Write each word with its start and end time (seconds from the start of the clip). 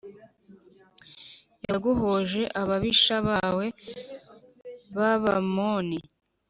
yaguhoje 1.67 2.41
ababisha 2.61 3.15
bawe 3.27 3.65
b 4.95 4.97
Abamoni 5.11 5.99